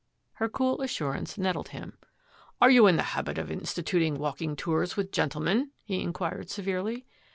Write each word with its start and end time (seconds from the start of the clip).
Her 0.41 0.49
cool 0.49 0.81
assurance 0.81 1.37
nettled 1.37 1.67
him." 1.67 1.95
Are 2.59 2.71
you 2.71 2.87
in 2.87 2.95
the 2.95 3.03
habit 3.13 3.37
of 3.37 3.51
instituting 3.51 4.17
walking 4.17 4.55
tours 4.55 4.97
with 4.97 5.11
gen 5.11 5.29
tlemen?" 5.29 5.69
he 5.85 6.01
inquired 6.01 6.49
severely. 6.49 7.05